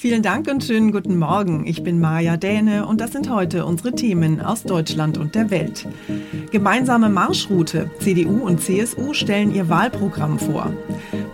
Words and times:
Vielen 0.00 0.22
Dank 0.22 0.48
und 0.48 0.64
schönen 0.64 0.92
guten 0.92 1.18
Morgen. 1.18 1.66
Ich 1.66 1.82
bin 1.82 2.00
Maja 2.00 2.38
Däne 2.38 2.86
und 2.86 3.02
das 3.02 3.12
sind 3.12 3.28
heute 3.28 3.66
unsere 3.66 3.92
Themen 3.92 4.40
aus 4.40 4.62
Deutschland 4.62 5.18
und 5.18 5.34
der 5.34 5.50
Welt. 5.50 5.86
Gemeinsame 6.50 7.10
Marschroute. 7.10 7.90
CDU 7.98 8.46
und 8.46 8.62
CSU 8.62 9.12
stellen 9.12 9.54
ihr 9.54 9.68
Wahlprogramm 9.68 10.38
vor. 10.38 10.72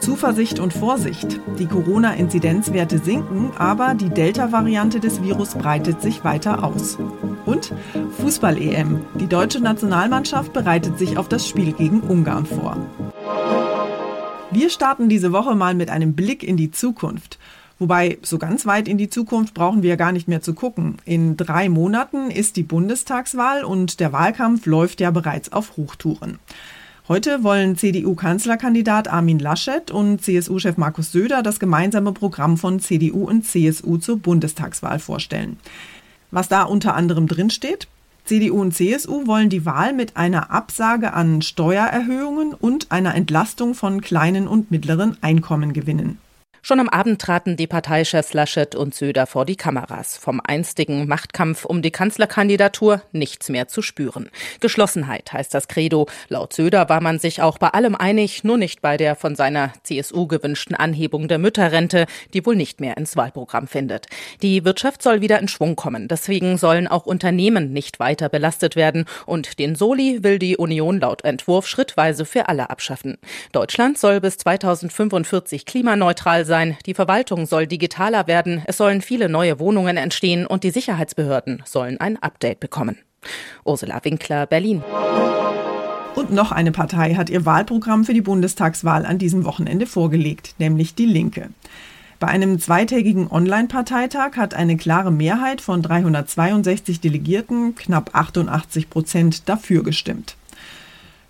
Zuversicht 0.01 0.59
und 0.59 0.73
Vorsicht. 0.73 1.41
Die 1.61 1.67
Corona-Inzidenzwerte 1.67 2.99
sinken, 2.99 3.53
aber 3.57 3.95
die 3.95 4.11
Delta-Variante 4.11 4.99
des 4.99 5.23
Virus 5.23 5.55
breitet 5.55 6.03
sich 6.03 6.25
weiter 6.25 6.65
aus. 6.65 6.99
Und 7.45 7.73
Fußball-EM. 8.19 9.01
Die 9.21 9.29
deutsche 9.29 9.61
Nationalmannschaft 9.61 10.53
bereitet 10.53 10.99
sich 10.99 11.19
auf 11.19 11.29
das 11.29 11.49
Spiel 11.49 11.71
gegen 11.73 12.01
Ungarn 12.01 12.47
vor. 12.47 12.77
Wir 14.51 14.71
starten 14.71 15.09
diese 15.09 15.31
Woche 15.31 15.55
mal 15.55 15.75
mit 15.75 15.89
einem 15.89 16.15
Blick 16.15 16.43
in 16.43 16.57
die 16.57 16.73
Zukunft. 16.73 17.39
Wobei, 17.79 18.19
so 18.23 18.39
ganz 18.39 18.65
weit 18.65 18.89
in 18.89 18.97
die 18.97 19.11
Zukunft 19.11 19.53
brauchen 19.53 19.83
wir 19.83 19.99
gar 19.99 20.13
nicht 20.13 20.29
mehr 20.29 20.41
zu 20.41 20.55
gucken. 20.55 20.97
In 21.05 21.37
drei 21.37 21.69
Monaten 21.69 22.31
ist 22.31 22.57
die 22.57 22.63
Bundestagswahl 22.63 23.65
und 23.65 24.01
der 24.01 24.13
Wahlkampf 24.13 24.65
läuft 24.65 25.01
ja 25.01 25.11
bereits 25.11 25.53
auf 25.53 25.77
Hochtouren. 25.77 26.39
Heute 27.09 27.45
wollen 27.45 27.77
CDU-Kanzlerkandidat 27.77 29.09
Armin 29.09 29.39
Laschet 29.39 29.91
und 29.91 30.23
CSU-Chef 30.23 30.77
Markus 30.77 31.13
Söder 31.13 31.43
das 31.43 31.61
gemeinsame 31.61 32.13
Programm 32.13 32.57
von 32.57 32.81
CDU 32.81 33.25
und 33.25 33.45
CSU 33.45 33.99
zur 33.99 34.19
Bundestagswahl 34.19 34.99
vorstellen. 34.99 35.59
Was 36.31 36.49
da 36.49 36.63
unter 36.63 36.95
anderem 36.95 37.29
drinsteht? 37.29 37.89
CDU 38.25 38.61
und 38.61 38.75
CSU 38.75 39.29
wollen 39.29 39.51
die 39.51 39.65
Wahl 39.65 39.93
mit 39.93 40.17
einer 40.17 40.51
Absage 40.51 41.13
an 41.13 41.43
Steuererhöhungen 41.43 42.55
und 42.55 42.91
einer 42.91 43.15
Entlastung 43.15 43.75
von 43.75 44.01
kleinen 44.01 44.49
und 44.49 44.73
mittleren 44.73 45.17
Einkommen 45.21 45.73
gewinnen. 45.73 46.19
Schon 46.63 46.81
am 46.81 46.89
Abend 46.89 47.21
traten 47.21 47.57
die 47.57 47.67
Parteichefs 47.67 48.33
Laschet 48.33 48.75
und 48.75 48.95
Söder 48.95 49.27
vor 49.27 49.45
die 49.45 49.57
Kameras. 49.57 50.17
Vom 50.17 50.41
einstigen 50.45 51.07
Machtkampf 51.07 51.65
um 51.65 51.81
die 51.81 51.91
Kanzlerkandidatur 51.91 53.03
nichts 53.13 53.49
mehr 53.49 53.69
zu 53.69 53.83
spüren. 53.83 54.31
Geschlossenheit 54.61 55.33
heißt 55.33 55.55
das 55.55 55.69
Credo. 55.69 56.09
Laut 56.29 56.53
Söder 56.53 56.89
war 56.89 57.01
man 57.01 57.19
sich 57.19 57.41
auch 57.41 57.59
bei 57.59 57.69
allem 57.69 57.95
einig, 57.95 58.43
nur 58.43 58.57
nicht 58.57 58.83
bei 58.83 58.97
der 58.97 59.15
von 59.15 59.37
seiner 59.37 59.73
CSU 59.85 60.27
gewünschten 60.27 60.75
Anhebung 60.75 61.29
der 61.29 61.39
Mütterrente, 61.39 62.07
die 62.35 62.45
wohl 62.45 62.57
nicht 62.57 62.81
mehr 62.81 62.97
ins 62.97 63.17
Wahlprogramm 63.17 63.69
findet. 63.69 64.07
Die 64.43 64.65
Wirtschaft 64.65 65.03
soll 65.03 65.21
wieder 65.21 65.39
in 65.39 65.49
Schwung 65.49 65.77
kommen. 65.77 66.09
Deswegen 66.09 66.59
sollen 66.59 66.89
auch 66.89 67.07
Unternehmen 67.07 67.73
nicht 67.73 68.01
weiter 68.01 68.29
belastet 68.29 68.75
werden. 68.75 69.05
Und 69.25 69.61
den 69.61 69.77
Soli 69.77 70.25
will 70.25 70.39
die 70.39 70.57
Union 70.57 70.99
laut 71.01 71.23
Entwurf 71.25 71.69
schrittweise 71.69 72.25
für 72.25 72.49
alle 72.49 72.71
abschaffen. 72.71 73.19
Deutschland 73.53 73.99
soll 73.99 74.21
bis 74.21 74.37
2045 74.39 75.65
klimaneutral 75.65 76.45
sein 76.45 76.56
sein. 76.57 76.79
Die 76.87 76.95
Verwaltung 76.95 77.45
soll 77.45 77.67
digitaler 77.67 78.27
werden, 78.27 78.63
es 78.65 78.79
sollen 78.79 79.03
viele 79.03 79.29
neue 79.29 79.59
Wohnungen 79.59 79.99
entstehen 79.99 80.47
und 80.47 80.65
die 80.65 80.71
Sicherheitsbehörden 80.71 81.63
sollen 81.67 82.01
ein 82.01 82.17
Update 82.23 82.61
bekommen. 82.61 82.97
Ursula 83.67 84.03
Winkler, 84.03 84.47
Berlin. 84.47 84.83
Und 86.15 86.31
noch 86.33 86.53
eine 86.53 86.73
Partei 86.73 87.15
hat 87.15 87.29
ihr 87.29 87.45
Wahlprogramm 87.45 88.07
für 88.07 88.15
die 88.15 88.23
Bundestagswahl 88.23 89.05
an 89.05 89.19
diesem 89.19 89.45
Wochenende 89.45 89.85
vorgelegt, 89.85 90.55
nämlich 90.57 90.95
die 90.95 91.05
Linke. 91.05 91.51
Bei 92.21 92.29
einem 92.29 92.59
zweitägigen 92.59 93.31
Online-Parteitag 93.31 94.39
hat 94.39 94.55
eine 94.55 94.79
klare 94.79 95.13
Mehrheit 95.13 95.61
von 95.61 95.83
362 95.83 97.03
Delegierten, 97.03 97.75
knapp 97.75 98.15
88 98.15 98.89
Prozent, 98.89 99.47
dafür 99.51 99.83
gestimmt. 99.83 100.37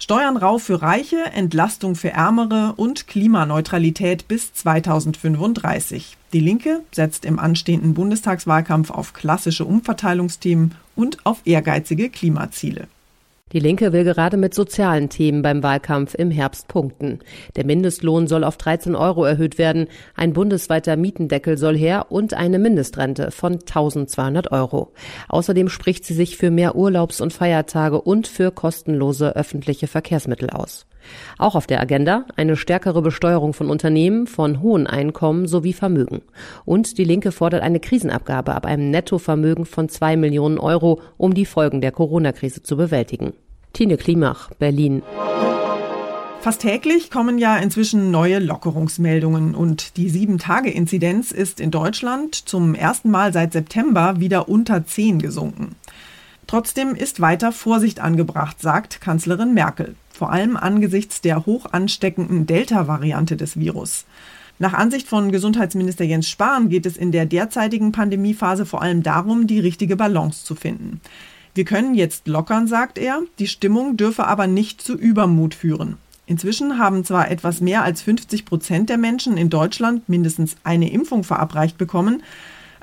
Steuern 0.07 0.37
rauf 0.37 0.63
für 0.63 0.83
Reiche, 0.83 1.17
Entlastung 1.35 1.97
für 1.97 2.11
Ärmere 2.11 2.75
und 2.77 3.09
Klimaneutralität 3.09 4.29
bis 4.29 4.55
2035. 4.55 6.17
Die 6.33 6.39
Linke 6.39 6.83
setzt 6.93 7.25
im 7.25 7.41
anstehenden 7.41 7.95
Bundestagswahlkampf 7.95 8.93
auf 8.93 9.15
klassische 9.15 9.65
Umverteilungsthemen 9.65 10.77
und 10.95 11.27
auf 11.27 11.41
ehrgeizige 11.45 12.09
Klimaziele. 12.09 12.87
Die 13.53 13.61
Linke 13.61 13.93
will 13.93 14.03
gerade 14.03 14.37
mit 14.37 14.55
sozialen 14.55 15.09
Themen 15.09 15.41
beim 15.41 15.63
Wahlkampf 15.63 16.17
im 16.17 16.33
Herbst 16.33 16.67
punkten. 16.67 17.21
Der 17.55 17.65
Mindestlohn 17.65 18.27
soll 18.27 18.43
auf 18.43 18.57
13 18.57 18.97
Euro 18.97 19.25
erhöht 19.25 19.57
werden, 19.57 19.87
ein 20.17 20.33
bundesweiter 20.33 20.97
Mietendeckel 20.97 21.57
soll 21.57 21.77
her 21.77 22.07
und 22.09 22.35
eine 22.35 22.59
Mindestrente 22.59 23.31
von 23.31 23.53
1200 23.53 24.51
Euro. 24.51 24.93
Außerdem 25.29 25.69
spricht 25.69 26.05
sie 26.05 26.15
sich 26.15 26.37
für 26.37 26.51
mehr 26.51 26.75
Urlaubs- 26.75 27.21
und 27.21 27.33
Feiertage 27.33 28.01
und 28.01 28.27
für 28.27 28.51
kostenlose 28.51 29.37
öffentliche 29.37 29.87
Verkehrsmittel 29.87 30.51
aus. 30.51 30.85
Auch 31.39 31.55
auf 31.55 31.69
der 31.69 31.81
Agenda 31.81 32.27
eine 32.35 32.57
stärkere 32.57 33.01
Besteuerung 33.01 33.53
von 33.53 33.71
Unternehmen, 33.71 34.27
von 34.27 34.61
hohen 34.61 34.89
Einkommen 34.89 35.47
sowie 35.47 35.73
Vermögen. 35.73 36.23
Und 36.65 36.99
die 36.99 37.05
Linke 37.05 37.31
fordert 37.31 37.63
eine 37.63 37.79
Krisenabgabe 37.79 38.57
ab 38.57 38.67
einem 38.67 38.91
Nettovermögen 38.91 39.67
von 39.67 39.89
zwei 39.89 40.17
Millionen 40.17 40.59
Euro, 40.59 41.01
um 41.17 41.33
die 41.33 41.47
Folgen 41.47 41.81
der 41.81 41.93
Corona-Krise 41.93 42.65
zu 42.65 42.77
bewältigen. 42.77 43.35
Tine 43.73 43.97
Klimach, 43.97 44.51
Berlin. 44.59 45.03
Fast 46.41 46.63
täglich 46.63 47.11
kommen 47.11 47.39
ja 47.39 47.57
inzwischen 47.57 48.11
neue 48.11 48.39
Lockerungsmeldungen 48.39 49.55
und 49.55 49.97
die 49.97 50.11
7-Tage-Inzidenz 50.11 51.33
ist 51.33 51.61
in 51.61 51.71
Deutschland 51.71 52.35
zum 52.35 52.75
ersten 52.75 53.11
Mal 53.11 53.33
seit 53.33 53.53
September 53.53 54.21
wieder 54.21 54.49
unter 54.49 54.87
10 54.87 55.21
gesunken. 55.21 55.75
Trotzdem 56.47 56.95
ist 56.95 57.21
weiter 57.21 57.51
Vorsicht 57.51 57.99
angebracht, 57.99 58.61
sagt 58.61 59.01
Kanzlerin 59.01 59.55
Merkel 59.55 59.97
vor 60.17 60.33
allem 60.33 60.57
angesichts 60.57 61.21
der 61.21 61.47
hoch 61.47 61.67
ansteckenden 61.73 62.47
Delta-Variante 62.47 63.37
des 63.37 63.59
Virus. 63.59 64.07
Nach 64.59 64.73
Ansicht 64.73 65.07
von 65.07 65.31
Gesundheitsminister 65.31 66.05
Jens 66.05 66.29
Spahn 66.29 66.71
geht 66.71 66.87
es 66.87 66.97
in 66.97 67.13
der 67.13 67.27
derzeitigen 67.27 67.93
Pandemiephase 67.93 68.65
vor 68.65 68.81
allem 68.81 69.03
darum, 69.03 69.47
die 69.47 69.61
richtige 69.61 69.97
Balance 69.97 70.45
zu 70.45 70.55
finden. 70.55 71.03
Wir 71.57 71.65
können 71.65 71.95
jetzt 71.95 72.29
lockern, 72.29 72.67
sagt 72.67 72.99
er, 72.99 73.23
die 73.39 73.47
Stimmung 73.47 73.97
dürfe 73.97 74.27
aber 74.27 74.47
nicht 74.47 74.83
zu 74.83 74.93
Übermut 74.93 75.55
führen. 75.55 75.97
Inzwischen 76.27 76.79
haben 76.79 77.03
zwar 77.03 77.31
etwas 77.31 77.63
mehr 77.63 77.83
als 77.83 78.03
50 78.03 78.45
Prozent 78.45 78.91
der 78.91 78.99
Menschen 78.99 79.39
in 79.39 79.49
Deutschland 79.49 80.07
mindestens 80.07 80.57
eine 80.65 80.91
Impfung 80.91 81.25
verabreicht 81.25 81.79
bekommen, 81.79 82.23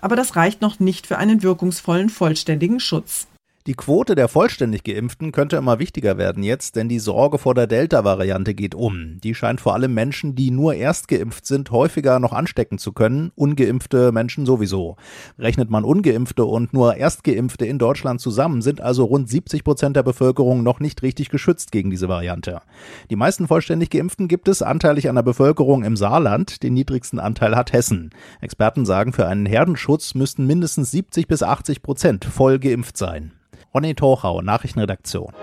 aber 0.01 0.15
das 0.15 0.35
reicht 0.35 0.63
noch 0.63 0.79
nicht 0.79 1.05
für 1.05 1.19
einen 1.19 1.43
wirkungsvollen 1.43 2.09
vollständigen 2.09 2.79
Schutz. 2.79 3.27
Die 3.65 3.75
Quote 3.75 4.15
der 4.15 4.27
vollständig 4.27 4.83
Geimpften 4.83 5.31
könnte 5.31 5.55
immer 5.55 5.79
wichtiger 5.79 6.17
werden 6.17 6.43
jetzt, 6.43 6.75
denn 6.75 6.89
die 6.89 6.99
Sorge 6.99 7.37
vor 7.37 7.55
der 7.55 7.65
Delta-Variante 7.65 8.53
geht 8.53 8.75
um. 8.75 9.21
Die 9.23 9.33
scheint 9.33 9.61
vor 9.61 9.73
allem 9.73 9.93
Menschen, 9.93 10.35
die 10.35 10.51
nur 10.51 10.73
erst 10.73 11.07
geimpft 11.07 11.45
sind, 11.45 11.71
häufiger 11.71 12.19
noch 12.19 12.33
anstecken 12.33 12.77
zu 12.77 12.91
können, 12.91 13.31
ungeimpfte 13.35 14.11
Menschen 14.11 14.45
sowieso. 14.45 14.97
Rechnet 15.39 15.69
man 15.69 15.85
ungeimpfte 15.85 16.43
und 16.43 16.73
nur 16.73 16.97
Erstgeimpfte 16.97 17.65
in 17.65 17.79
Deutschland 17.79 18.19
zusammen, 18.19 18.61
sind 18.61 18.81
also 18.81 19.05
rund 19.05 19.29
70 19.29 19.63
Prozent 19.63 19.95
der 19.95 20.03
Bevölkerung 20.03 20.61
noch 20.61 20.81
nicht 20.81 21.01
richtig 21.01 21.29
geschützt 21.29 21.71
gegen 21.71 21.89
diese 21.89 22.09
Variante. 22.09 22.61
Die 23.09 23.15
meisten 23.15 23.47
vollständig 23.47 23.91
Geimpften 23.91 24.27
gibt 24.27 24.49
es 24.49 24.61
anteilig 24.61 25.07
an 25.07 25.15
der 25.15 25.23
Bevölkerung 25.23 25.85
im 25.85 25.95
Saarland, 25.95 26.63
den 26.63 26.73
niedrigsten 26.73 27.17
Anteil 27.17 27.55
hat 27.55 27.71
Hessen. 27.71 28.09
Experten 28.41 28.85
sagen, 28.85 29.13
für 29.13 29.27
einen 29.27 29.45
Herdenschutz 29.45 30.15
müssten 30.15 30.45
mindestens 30.45 30.91
70 30.91 31.29
bis 31.29 31.43
80 31.43 31.81
Prozent 31.81 32.25
voll 32.25 32.59
geimpft 32.59 32.97
sein. 32.97 33.31
Ronny 33.73 33.95
Tochau, 33.95 34.41
Nachrichtenredaktion. 34.41 35.33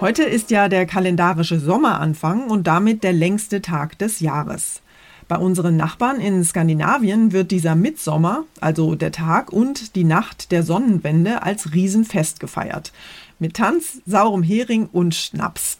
Heute 0.00 0.24
ist 0.24 0.50
ja 0.50 0.68
der 0.68 0.84
kalendarische 0.84 1.60
Sommeranfang 1.60 2.50
und 2.50 2.66
damit 2.66 3.04
der 3.04 3.12
längste 3.12 3.62
Tag 3.62 3.98
des 3.98 4.18
Jahres. 4.18 4.82
Bei 5.28 5.36
unseren 5.36 5.76
Nachbarn 5.76 6.20
in 6.20 6.42
Skandinavien 6.42 7.32
wird 7.32 7.50
dieser 7.50 7.76
Mitsommer, 7.76 8.44
also 8.60 8.94
der 8.94 9.12
Tag 9.12 9.52
und 9.52 9.94
die 9.94 10.04
Nacht 10.04 10.50
der 10.50 10.62
Sonnenwende, 10.62 11.42
als 11.42 11.72
Riesenfest 11.72 12.40
gefeiert. 12.40 12.92
Mit 13.38 13.54
Tanz, 13.54 14.00
saurem 14.06 14.42
Hering 14.42 14.88
und 14.90 15.14
Schnaps. 15.14 15.78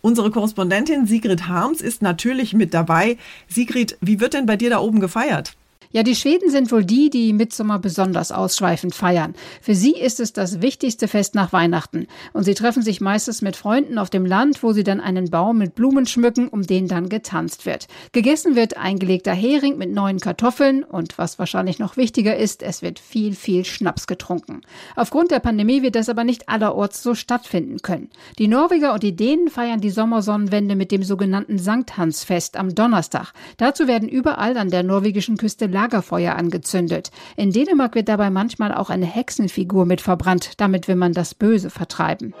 Unsere 0.00 0.30
Korrespondentin 0.30 1.06
Sigrid 1.06 1.46
Harms 1.46 1.80
ist 1.80 2.02
natürlich 2.02 2.54
mit 2.54 2.74
dabei. 2.74 3.18
Sigrid, 3.48 3.98
wie 4.00 4.18
wird 4.18 4.34
denn 4.34 4.46
bei 4.46 4.56
dir 4.56 4.70
da 4.70 4.78
oben 4.78 5.00
gefeiert? 5.00 5.56
Ja, 5.96 6.02
die 6.02 6.14
Schweden 6.14 6.50
sind 6.50 6.72
wohl 6.72 6.84
die, 6.84 7.08
die 7.08 7.32
Mitsommer 7.32 7.78
besonders 7.78 8.30
ausschweifend 8.30 8.94
feiern. 8.94 9.34
Für 9.62 9.74
sie 9.74 9.92
ist 9.92 10.20
es 10.20 10.34
das 10.34 10.60
wichtigste 10.60 11.08
Fest 11.08 11.34
nach 11.34 11.54
Weihnachten. 11.54 12.06
Und 12.34 12.42
sie 12.42 12.52
treffen 12.52 12.82
sich 12.82 13.00
meistens 13.00 13.40
mit 13.40 13.56
Freunden 13.56 13.96
auf 13.96 14.10
dem 14.10 14.26
Land, 14.26 14.62
wo 14.62 14.74
sie 14.74 14.84
dann 14.84 15.00
einen 15.00 15.30
Baum 15.30 15.56
mit 15.56 15.74
Blumen 15.74 16.04
schmücken, 16.04 16.48
um 16.48 16.66
den 16.66 16.86
dann 16.86 17.08
getanzt 17.08 17.64
wird. 17.64 17.88
Gegessen 18.12 18.56
wird 18.56 18.76
eingelegter 18.76 19.32
Hering 19.32 19.78
mit 19.78 19.90
neuen 19.90 20.20
Kartoffeln 20.20 20.84
und 20.84 21.16
was 21.16 21.38
wahrscheinlich 21.38 21.78
noch 21.78 21.96
wichtiger 21.96 22.36
ist, 22.36 22.62
es 22.62 22.82
wird 22.82 22.98
viel, 22.98 23.34
viel 23.34 23.64
Schnaps 23.64 24.06
getrunken. 24.06 24.60
Aufgrund 24.96 25.30
der 25.30 25.40
Pandemie 25.40 25.80
wird 25.80 25.94
das 25.94 26.10
aber 26.10 26.24
nicht 26.24 26.50
allerorts 26.50 27.02
so 27.02 27.14
stattfinden 27.14 27.80
können. 27.80 28.10
Die 28.38 28.48
Norweger 28.48 28.92
und 28.92 29.02
die 29.02 29.16
Dänen 29.16 29.48
feiern 29.48 29.80
die 29.80 29.88
Sommersonnenwende 29.88 30.76
mit 30.76 30.92
dem 30.92 31.02
sogenannten 31.02 31.58
Sankt 31.58 31.96
Hansfest 31.96 32.58
am 32.58 32.74
Donnerstag. 32.74 33.32
Dazu 33.56 33.86
werden 33.86 34.10
überall 34.10 34.58
an 34.58 34.68
der 34.68 34.82
norwegischen 34.82 35.38
Küste 35.38 35.64
Lager 35.64 35.85
Lagerfeuer 35.86 36.34
angezündet. 36.34 37.12
In 37.36 37.52
Dänemark 37.52 37.94
wird 37.94 38.08
dabei 38.08 38.28
manchmal 38.30 38.74
auch 38.74 38.90
eine 38.90 39.06
Hexenfigur 39.06 39.86
mit 39.86 40.00
verbrannt. 40.00 40.52
Damit 40.56 40.88
will 40.88 40.96
man 40.96 41.12
das 41.12 41.34
Böse 41.34 41.70
vertreiben. 41.70 42.34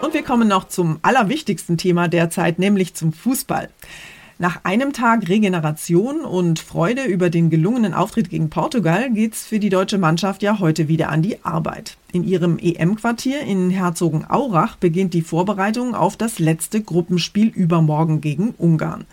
Und 0.00 0.14
wir 0.14 0.22
kommen 0.22 0.48
noch 0.48 0.68
zum 0.68 0.98
allerwichtigsten 1.02 1.76
Thema 1.76 2.08
derzeit, 2.08 2.58
nämlich 2.58 2.94
zum 2.94 3.12
Fußball. 3.12 3.68
Nach 4.38 4.64
einem 4.64 4.92
Tag 4.92 5.28
Regeneration 5.28 6.22
und 6.22 6.58
Freude 6.58 7.04
über 7.04 7.30
den 7.30 7.50
gelungenen 7.50 7.94
Auftritt 7.94 8.30
gegen 8.30 8.50
Portugal 8.50 9.10
geht's 9.12 9.46
für 9.46 9.60
die 9.60 9.68
deutsche 9.68 9.98
Mannschaft 9.98 10.42
ja 10.42 10.58
heute 10.58 10.88
wieder 10.88 11.10
an 11.10 11.22
die 11.22 11.44
Arbeit. 11.44 11.96
In 12.12 12.24
ihrem 12.24 12.58
EM-Quartier 12.58 13.42
in 13.42 13.70
Herzogenaurach 13.70 14.76
beginnt 14.76 15.14
die 15.14 15.22
Vorbereitung 15.22 15.94
auf 15.94 16.16
das 16.16 16.38
letzte 16.38 16.82
Gruppenspiel 16.82 17.48
übermorgen 17.48 18.20
gegen 18.20 18.54
Ungarn. 18.58 19.04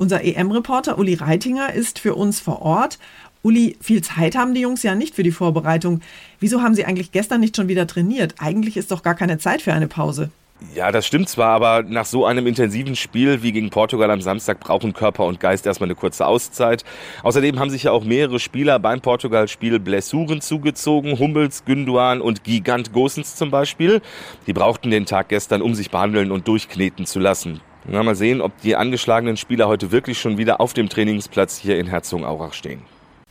Unser 0.00 0.24
EM-Reporter 0.24 0.98
Uli 0.98 1.12
Reitinger 1.12 1.74
ist 1.74 1.98
für 1.98 2.14
uns 2.14 2.40
vor 2.40 2.62
Ort. 2.62 2.98
Uli, 3.42 3.76
viel 3.82 4.00
Zeit 4.00 4.34
haben 4.34 4.54
die 4.54 4.62
Jungs 4.62 4.82
ja 4.82 4.94
nicht 4.94 5.14
für 5.14 5.22
die 5.22 5.30
Vorbereitung. 5.30 6.00
Wieso 6.38 6.62
haben 6.62 6.74
sie 6.74 6.86
eigentlich 6.86 7.12
gestern 7.12 7.40
nicht 7.42 7.54
schon 7.54 7.68
wieder 7.68 7.86
trainiert? 7.86 8.36
Eigentlich 8.38 8.78
ist 8.78 8.90
doch 8.92 9.02
gar 9.02 9.14
keine 9.14 9.36
Zeit 9.36 9.60
für 9.60 9.74
eine 9.74 9.88
Pause. 9.88 10.30
Ja, 10.74 10.90
das 10.90 11.06
stimmt 11.06 11.28
zwar, 11.28 11.50
aber 11.50 11.82
nach 11.82 12.06
so 12.06 12.24
einem 12.24 12.46
intensiven 12.46 12.96
Spiel 12.96 13.42
wie 13.42 13.52
gegen 13.52 13.68
Portugal 13.68 14.10
am 14.10 14.22
Samstag 14.22 14.58
brauchen 14.58 14.94
Körper 14.94 15.26
und 15.26 15.38
Geist 15.38 15.66
erstmal 15.66 15.88
eine 15.88 15.96
kurze 15.96 16.24
Auszeit. 16.24 16.82
Außerdem 17.22 17.58
haben 17.58 17.68
sich 17.68 17.82
ja 17.82 17.92
auch 17.92 18.04
mehrere 18.04 18.38
Spieler 18.38 18.78
beim 18.78 19.02
Portugal-Spiel 19.02 19.80
Blessuren 19.80 20.40
zugezogen. 20.40 21.18
Hummels, 21.18 21.66
Günduan 21.66 22.22
und 22.22 22.42
Gigant 22.42 22.94
Gosens 22.94 23.36
zum 23.36 23.50
Beispiel. 23.50 24.00
Die 24.46 24.54
brauchten 24.54 24.90
den 24.90 25.04
Tag 25.04 25.28
gestern, 25.28 25.60
um 25.60 25.74
sich 25.74 25.90
behandeln 25.90 26.32
und 26.32 26.48
durchkneten 26.48 27.04
zu 27.04 27.18
lassen. 27.18 27.60
Na, 27.88 28.02
mal 28.02 28.14
sehen, 28.14 28.40
ob 28.40 28.60
die 28.60 28.76
angeschlagenen 28.76 29.36
Spieler 29.36 29.68
heute 29.68 29.90
wirklich 29.90 30.20
schon 30.20 30.38
wieder 30.38 30.60
auf 30.60 30.74
dem 30.74 30.88
Trainingsplatz 30.88 31.56
hier 31.56 31.78
in 31.78 31.86
Herzogenaurach 31.86 32.52
stehen. 32.52 32.82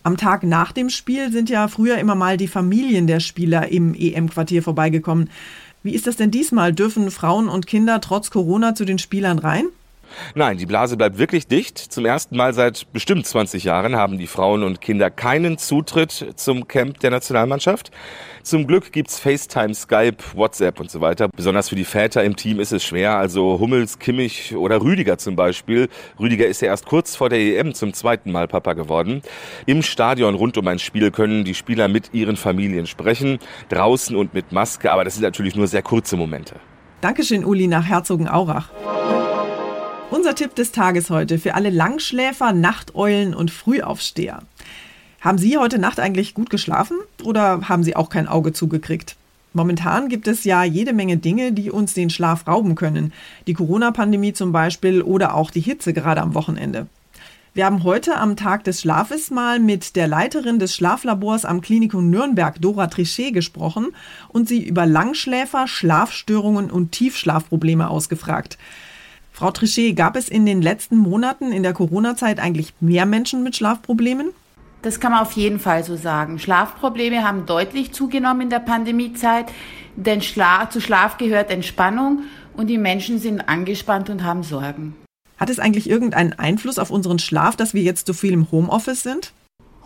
Am 0.04 0.18
Tag 0.18 0.44
nach 0.44 0.72
dem 0.72 0.90
Spiel 0.90 1.32
sind 1.32 1.50
ja 1.50 1.68
früher 1.68 1.98
immer 1.98 2.16
mal 2.16 2.38
die 2.38 2.48
Familien 2.48 3.06
der 3.06 3.20
Spieler 3.20 3.70
im 3.70 3.94
EM-Quartier 3.94 4.64
vorbeigekommen. 4.64 5.30
Wie 5.84 5.94
ist 5.94 6.08
das 6.08 6.16
denn 6.16 6.32
diesmal? 6.32 6.74
Dürfen 6.74 7.12
Frauen 7.12 7.48
und 7.48 7.68
Kinder 7.68 8.02
trotz 8.02 8.32
Corona 8.32 8.76
zu 8.76 8.86
den 8.86 8.98
Spielern 8.98 9.40
rein? 9.40 9.66
Nein, 10.36 10.58
die 10.58 10.66
Blase 10.66 10.98
bleibt 10.98 11.18
wirklich 11.18 11.48
dicht. 11.48 11.78
Zum 11.78 12.06
ersten 12.06 12.36
Mal 12.38 12.54
seit 12.54 12.92
bestimmt 12.94 13.26
20 13.26 13.64
Jahren 13.64 13.96
haben 13.96 14.18
die 14.18 14.28
Frauen 14.28 14.64
und 14.64 14.82
Kinder 14.82 15.10
keinen 15.10 15.58
Zutritt 15.58 16.34
zum 16.36 16.68
Camp 16.68 17.00
der 17.00 17.12
Nationalmannschaft. 17.12 17.92
Zum 18.44 18.68
Glück 18.68 18.92
gibt's 18.92 19.20
FaceTime, 19.20 19.74
Skype, 19.74 20.18
WhatsApp 20.34 20.80
und 20.80 20.90
so 20.90 21.02
weiter. 21.02 21.30
Besonders 21.30 21.70
für 21.70 21.76
die 21.76 21.84
Väter 21.84 22.24
im 22.24 22.36
Team 22.36 22.60
ist 22.60 22.72
es 22.72 22.84
schwer. 22.84 23.18
Also 23.18 23.60
Hummels, 23.60 24.00
Kimmich 24.00 24.56
oder 24.56 24.82
Rüdiger 24.82 25.18
zum 25.18 25.36
Beispiel. 25.36 25.90
Rüdiger 26.20 26.48
ist 26.48 26.62
ja 26.62 26.70
erst 26.70 26.86
kurz 26.86 27.16
vor 27.16 27.30
der 27.30 27.40
EM 27.40 27.74
zum 27.74 27.94
zweiten 27.94 28.32
Mal 28.32 28.48
Papa 28.48 28.74
geworden. 28.74 29.22
Im 29.66 29.84
Stadion 29.84 30.36
rund 30.36 30.58
um 30.58 30.68
ein 30.68 30.80
Spiel 30.80 31.12
können 31.12 31.44
die 31.44 31.54
Spieler 31.54 31.88
mit 31.88 32.14
ihren 32.14 32.38
Familien 32.38 32.88
sprechen. 32.88 33.40
Draußen 33.70 34.16
und 34.16 34.34
mit 34.34 34.52
Maske. 34.52 34.92
Aber 34.92 35.04
das 35.04 35.16
sind 35.16 35.24
natürlich 35.24 35.56
nur 35.56 35.68
sehr 35.68 35.82
kurze 35.82 36.18
Momente. 36.18 36.56
Dankeschön, 37.02 37.46
Uli, 37.46 37.68
nach 37.68 37.86
Herzogenaurach. 37.88 38.70
Unser 40.12 40.34
Tipp 40.34 40.56
des 40.56 40.72
Tages 40.72 41.12
heute 41.12 41.38
für 41.38 41.54
alle 41.54 41.70
Langschläfer, 41.70 42.52
Nachteulen 42.52 43.36
und 43.36 43.52
Frühaufsteher. 43.52 44.42
Haben 45.22 45.38
Sie 45.38 45.60
heute 45.60 45.78
Nacht 45.78 46.00
eigentlich 46.00 46.34
gut 46.34 46.50
geschlafen 46.50 46.98
oder 47.24 47.70
haben 47.70 47.84
Sie 47.84 47.96
auch 47.96 48.10
kein 48.10 48.28
Auge 48.28 48.52
zugekriegt? 48.52 49.16
Momentan 49.54 50.10
gibt 50.10 50.28
es 50.28 50.46
ja 50.46 50.64
jede 50.64 50.94
Menge 50.94 51.18
Dinge, 51.18 51.52
die 51.52 51.70
uns 51.70 51.94
den 51.94 52.10
Schlaf 52.10 52.48
rauben 52.48 52.74
können. 52.74 53.14
Die 53.46 53.54
Corona-Pandemie 53.54 54.34
zum 54.34 54.52
Beispiel 54.52 55.04
oder 55.04 55.36
auch 55.36 55.52
die 55.52 55.62
Hitze 55.62 55.94
gerade 55.94 56.22
am 56.22 56.34
Wochenende. 56.34 56.88
Wir 57.54 57.66
haben 57.66 57.84
heute 57.84 58.18
am 58.18 58.36
Tag 58.36 58.64
des 58.64 58.82
Schlafes 58.82 59.30
mal 59.30 59.60
mit 59.60 59.96
der 59.96 60.08
Leiterin 60.08 60.58
des 60.58 60.76
Schlaflabors 60.76 61.46
am 61.46 61.62
Klinikum 61.62 62.10
Nürnberg, 62.10 62.60
Dora 62.60 62.88
Trichet, 62.88 63.34
gesprochen 63.34 63.90
und 64.28 64.48
sie 64.48 64.64
über 64.64 64.88
Langschläfer, 64.88 65.68
Schlafstörungen 65.68 66.72
und 66.72 66.94
Tiefschlafprobleme 66.94 67.90
ausgefragt. 67.90 68.58
Frau 69.40 69.52
Trichet, 69.52 69.96
gab 69.96 70.18
es 70.18 70.28
in 70.28 70.46
den 70.46 70.62
letzten 70.62 70.98
Monaten 70.98 71.54
in 71.54 71.64
der 71.64 71.72
Corona-Zeit 71.72 72.42
eigentlich 72.42 72.74
mehr 72.82 73.06
Menschen 73.06 73.42
mit 73.42 73.56
Schlafproblemen? 73.56 74.32
Das 74.82 75.00
kann 75.00 75.14
man 75.14 75.22
auf 75.22 75.32
jeden 75.32 75.60
Fall 75.62 75.86
so 75.86 75.96
sagen. 75.96 76.40
Schlafprobleme 76.40 77.24
haben 77.24 77.46
deutlich 77.46 77.94
zugenommen 77.94 78.42
in 78.42 78.50
der 78.50 78.60
Pandemiezeit, 78.60 79.46
denn 79.96 80.22
Schla 80.22 80.70
zu 80.70 80.82
Schlaf 80.82 81.18
gehört 81.18 81.52
Entspannung 81.52 82.24
und 82.54 82.68
die 82.68 82.78
Menschen 82.78 83.18
sind 83.18 83.48
angespannt 83.48 84.10
und 84.10 84.26
haben 84.26 84.44
Sorgen. 84.44 84.94
Hat 85.38 85.50
es 85.50 85.60
eigentlich 85.60 85.90
irgendeinen 85.90 86.34
Einfluss 86.34 86.78
auf 86.78 86.92
unseren 86.92 87.20
Schlaf, 87.20 87.56
dass 87.56 87.74
wir 87.74 87.82
jetzt 87.82 88.08
so 88.08 88.14
viel 88.14 88.34
im 88.34 88.52
Homeoffice 88.52 89.04
sind? 89.04 89.32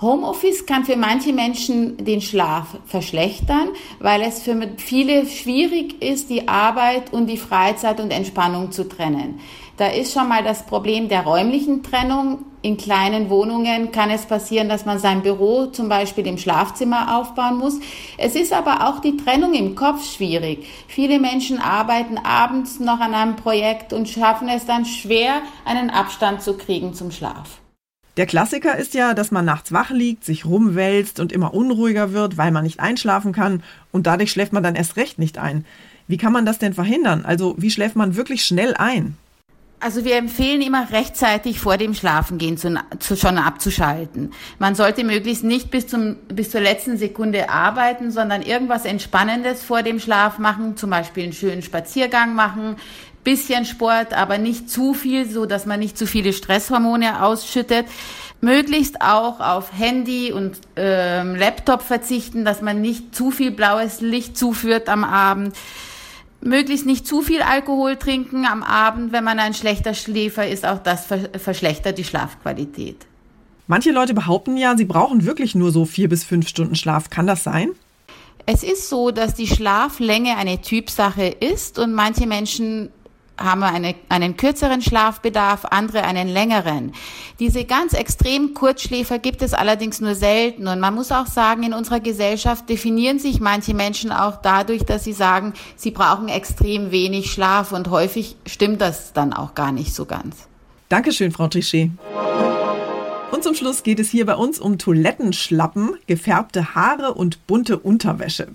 Homeoffice 0.03 0.65
kann 0.65 0.85
für 0.85 0.95
manche 0.95 1.33
Menschen 1.33 1.97
den 1.97 2.21
Schlaf 2.21 2.77
verschlechtern, 2.85 3.69
weil 3.99 4.21
es 4.21 4.43
für 4.43 4.55
viele 4.77 5.25
schwierig 5.25 6.01
ist, 6.01 6.29
die 6.29 6.47
Arbeit 6.47 7.11
und 7.11 7.27
die 7.27 7.37
Freizeit 7.37 7.99
und 7.99 8.11
Entspannung 8.11 8.71
zu 8.71 8.87
trennen. 8.87 9.39
Da 9.77 9.87
ist 9.87 10.13
schon 10.13 10.29
mal 10.29 10.43
das 10.43 10.67
Problem 10.67 11.09
der 11.09 11.23
räumlichen 11.23 11.81
Trennung. 11.81 12.45
In 12.61 12.77
kleinen 12.77 13.29
Wohnungen 13.29 13.91
kann 13.91 14.11
es 14.11 14.25
passieren, 14.25 14.69
dass 14.69 14.85
man 14.85 14.99
sein 14.99 15.23
Büro 15.23 15.65
zum 15.65 15.89
Beispiel 15.89 16.27
im 16.27 16.37
Schlafzimmer 16.37 17.17
aufbauen 17.17 17.57
muss. 17.57 17.79
Es 18.17 18.35
ist 18.35 18.53
aber 18.53 18.87
auch 18.87 18.99
die 18.99 19.17
Trennung 19.17 19.55
im 19.55 19.73
Kopf 19.75 20.05
schwierig. 20.05 20.67
Viele 20.87 21.19
Menschen 21.19 21.59
arbeiten 21.59 22.19
abends 22.19 22.79
noch 22.79 22.99
an 22.99 23.15
einem 23.15 23.35
Projekt 23.35 23.93
und 23.93 24.07
schaffen 24.07 24.47
es 24.47 24.65
dann 24.65 24.85
schwer, 24.85 25.41
einen 25.65 25.89
Abstand 25.89 26.43
zu 26.43 26.55
kriegen 26.55 26.93
zum 26.93 27.09
Schlaf. 27.09 27.62
Der 28.15 28.27
Klassiker 28.27 28.77
ist 28.77 28.93
ja, 28.93 29.15
dass 29.15 29.31
man 29.31 29.45
nachts 29.45 29.71
wach 29.71 29.89
liegt, 29.89 30.23
sich 30.23 30.45
rumwälzt 30.45 31.19
und 31.19 31.31
immer 31.31 31.53
unruhiger 31.53 32.13
wird, 32.13 32.37
weil 32.37 32.51
man 32.51 32.63
nicht 32.63 32.79
einschlafen 32.79 33.33
kann 33.33 33.63
und 33.91 34.05
dadurch 34.05 34.31
schläft 34.31 34.53
man 34.53 34.61
dann 34.61 34.75
erst 34.75 34.97
recht 34.97 35.17
nicht 35.17 35.39
ein. 35.39 35.65
Wie 36.07 36.17
kann 36.17 36.33
man 36.33 36.45
das 36.45 36.59
denn 36.59 36.73
verhindern? 36.73 37.25
Also 37.25 37.55
wie 37.57 37.71
schläft 37.71 37.95
man 37.95 38.15
wirklich 38.15 38.45
schnell 38.45 38.75
ein? 38.75 39.17
Also 39.79 40.05
wir 40.05 40.15
empfehlen 40.15 40.61
immer 40.61 40.91
rechtzeitig 40.91 41.59
vor 41.59 41.75
dem 41.75 41.93
Schlafengehen 41.93 42.55
zu, 42.57 42.73
zu, 42.99 43.17
schon 43.17 43.37
abzuschalten. 43.37 44.31
Man 44.57 44.75
sollte 44.75 45.03
möglichst 45.03 45.43
nicht 45.43 45.71
bis, 45.71 45.87
zum, 45.87 46.15
bis 46.29 46.51
zur 46.51 46.61
letzten 46.61 46.97
Sekunde 46.97 47.49
arbeiten, 47.49 48.09
sondern 48.09 48.43
irgendwas 48.43 48.85
Entspannendes 48.85 49.61
vor 49.61 49.83
dem 49.83 49.99
Schlaf 49.99 50.39
machen, 50.39 50.77
zum 50.77 50.89
Beispiel 50.89 51.23
einen 51.23 51.33
schönen 51.33 51.63
Spaziergang 51.63 52.33
machen, 52.33 52.77
bisschen 53.23 53.65
Sport, 53.65 54.13
aber 54.13 54.37
nicht 54.37 54.69
zu 54.69 54.93
viel, 54.93 55.29
so 55.29 55.45
dass 55.45 55.65
man 55.65 55.79
nicht 55.79 55.97
zu 55.97 56.05
viele 56.05 56.33
Stresshormone 56.33 57.23
ausschüttet. 57.23 57.85
Möglichst 58.41 59.01
auch 59.01 59.39
auf 59.39 59.71
Handy 59.77 60.33
und 60.33 60.57
ähm, 60.75 61.35
Laptop 61.35 61.81
verzichten, 61.81 62.43
dass 62.43 62.61
man 62.61 62.81
nicht 62.81 63.15
zu 63.15 63.31
viel 63.31 63.51
blaues 63.51 64.01
Licht 64.01 64.37
zuführt 64.37 64.89
am 64.89 65.03
Abend. 65.03 65.55
Möglichst 66.41 66.85
nicht 66.85 67.07
zu 67.07 67.21
viel 67.21 67.41
Alkohol 67.41 67.95
trinken 67.95 68.45
am 68.45 68.63
Abend, 68.63 69.13
wenn 69.13 69.23
man 69.23 69.39
ein 69.39 69.53
schlechter 69.53 69.93
Schläfer 69.93 70.45
ist. 70.45 70.65
Auch 70.65 70.79
das 70.79 71.07
verschlechtert 71.37 71.97
die 71.97 72.03
Schlafqualität. 72.03 72.97
Manche 73.67 73.91
Leute 73.91 74.13
behaupten 74.13 74.57
ja, 74.57 74.75
sie 74.75 74.83
brauchen 74.83 75.25
wirklich 75.25 75.55
nur 75.55 75.71
so 75.71 75.85
vier 75.85 76.09
bis 76.09 76.25
fünf 76.25 76.49
Stunden 76.49 76.75
Schlaf. 76.75 77.09
Kann 77.09 77.27
das 77.27 77.45
sein? 77.45 77.69
Es 78.45 78.61
ist 78.63 78.89
so, 78.89 79.11
dass 79.11 79.35
die 79.35 79.47
Schlaflänge 79.47 80.35
eine 80.35 80.61
Typsache 80.61 81.27
ist 81.27 81.79
und 81.79 81.93
manche 81.93 82.27
Menschen 82.27 82.89
haben 83.37 83.63
eine, 83.63 83.95
einen 84.09 84.37
kürzeren 84.37 84.81
Schlafbedarf, 84.81 85.65
andere 85.65 86.03
einen 86.03 86.27
längeren. 86.27 86.93
Diese 87.39 87.65
ganz 87.65 87.93
extrem 87.93 88.53
Kurzschläfer 88.53 89.19
gibt 89.19 89.41
es 89.41 89.53
allerdings 89.53 90.01
nur 90.01 90.15
selten. 90.15 90.67
Und 90.67 90.79
man 90.79 90.93
muss 90.93 91.11
auch 91.11 91.27
sagen, 91.27 91.63
in 91.63 91.73
unserer 91.73 91.99
Gesellschaft 91.99 92.69
definieren 92.69 93.19
sich 93.19 93.39
manche 93.39 93.73
Menschen 93.73 94.11
auch 94.11 94.41
dadurch, 94.41 94.83
dass 94.83 95.03
sie 95.03 95.13
sagen, 95.13 95.53
sie 95.75 95.91
brauchen 95.91 96.29
extrem 96.29 96.91
wenig 96.91 97.31
Schlaf. 97.31 97.71
Und 97.71 97.89
häufig 97.89 98.35
stimmt 98.45 98.81
das 98.81 99.13
dann 99.13 99.33
auch 99.33 99.55
gar 99.55 99.71
nicht 99.71 99.93
so 99.93 100.05
ganz. 100.05 100.47
Dankeschön, 100.89 101.31
Frau 101.31 101.47
Trichet. 101.47 101.89
Und 103.31 103.43
zum 103.43 103.55
Schluss 103.55 103.81
geht 103.81 103.99
es 103.99 104.11
hier 104.11 104.27
bei 104.27 104.35
uns 104.35 104.59
um 104.59 104.77
Toilettenschlappen, 104.77 105.95
gefärbte 106.05 106.75
Haare 106.75 107.15
und 107.15 107.47
bunte 107.47 107.79
Unterwäsche. 107.79 108.49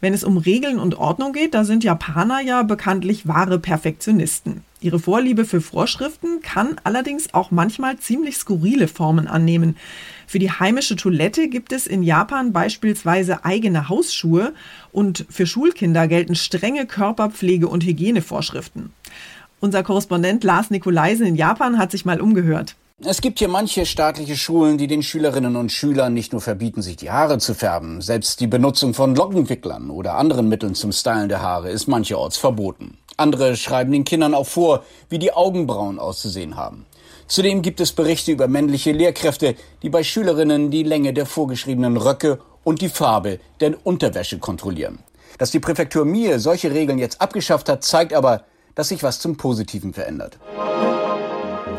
Wenn 0.00 0.14
es 0.14 0.24
um 0.24 0.38
Regeln 0.38 0.78
und 0.78 0.94
Ordnung 0.96 1.34
geht, 1.34 1.52
da 1.52 1.64
sind 1.64 1.84
Japaner 1.84 2.40
ja 2.40 2.62
bekanntlich 2.62 3.28
wahre 3.28 3.58
Perfektionisten. 3.58 4.64
Ihre 4.80 4.98
Vorliebe 4.98 5.44
für 5.44 5.60
Vorschriften 5.60 6.40
kann 6.40 6.76
allerdings 6.84 7.34
auch 7.34 7.50
manchmal 7.50 7.98
ziemlich 7.98 8.38
skurrile 8.38 8.88
Formen 8.88 9.26
annehmen. 9.26 9.76
Für 10.26 10.38
die 10.38 10.50
heimische 10.50 10.96
Toilette 10.96 11.48
gibt 11.48 11.72
es 11.72 11.86
in 11.86 12.02
Japan 12.02 12.54
beispielsweise 12.54 13.44
eigene 13.44 13.90
Hausschuhe 13.90 14.54
und 14.90 15.26
für 15.28 15.46
Schulkinder 15.46 16.08
gelten 16.08 16.34
strenge 16.34 16.84
Körperpflege- 16.86 17.66
und 17.66 17.84
Hygienevorschriften. 17.84 18.92
Unser 19.60 19.82
Korrespondent 19.82 20.42
Lars 20.44 20.70
Nikolaisen 20.70 21.26
in 21.26 21.36
Japan 21.36 21.76
hat 21.76 21.90
sich 21.90 22.06
mal 22.06 22.22
umgehört. 22.22 22.74
Es 23.02 23.22
gibt 23.22 23.38
hier 23.38 23.48
manche 23.48 23.86
staatliche 23.86 24.36
Schulen, 24.36 24.76
die 24.76 24.86
den 24.86 25.02
Schülerinnen 25.02 25.56
und 25.56 25.72
Schülern 25.72 26.12
nicht 26.12 26.32
nur 26.32 26.42
verbieten, 26.42 26.82
sich 26.82 26.96
die 26.96 27.10
Haare 27.10 27.38
zu 27.38 27.54
färben, 27.54 28.02
selbst 28.02 28.40
die 28.40 28.46
Benutzung 28.46 28.92
von 28.92 29.14
Lockenwicklern 29.14 29.88
oder 29.88 30.16
anderen 30.16 30.50
Mitteln 30.50 30.74
zum 30.74 30.92
Stylen 30.92 31.30
der 31.30 31.40
Haare 31.40 31.70
ist 31.70 31.86
mancherorts 31.86 32.36
verboten. 32.36 32.98
Andere 33.16 33.56
schreiben 33.56 33.92
den 33.92 34.04
Kindern 34.04 34.34
auch 34.34 34.46
vor, 34.46 34.84
wie 35.08 35.18
die 35.18 35.32
Augenbrauen 35.32 35.98
auszusehen 35.98 36.56
haben. 36.56 36.84
Zudem 37.26 37.62
gibt 37.62 37.80
es 37.80 37.92
Berichte 37.92 38.32
über 38.32 38.48
männliche 38.48 38.92
Lehrkräfte, 38.92 39.54
die 39.82 39.88
bei 39.88 40.02
Schülerinnen 40.02 40.70
die 40.70 40.82
Länge 40.82 41.14
der 41.14 41.24
vorgeschriebenen 41.24 41.96
Röcke 41.96 42.38
und 42.64 42.82
die 42.82 42.90
Farbe 42.90 43.40
der 43.60 43.74
Unterwäsche 43.82 44.38
kontrollieren. 44.38 44.98
Dass 45.38 45.50
die 45.50 45.60
Präfektur 45.60 46.04
Mie 46.04 46.38
solche 46.38 46.70
Regeln 46.70 46.98
jetzt 46.98 47.22
abgeschafft 47.22 47.70
hat, 47.70 47.82
zeigt 47.82 48.12
aber, 48.12 48.44
dass 48.74 48.88
sich 48.88 49.02
was 49.02 49.20
zum 49.20 49.38
Positiven 49.38 49.94
verändert. 49.94 50.38